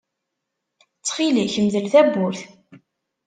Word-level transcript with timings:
Ttxil-k, 0.99 1.55
mdel 1.65 1.85
tawwurt. 1.93 2.41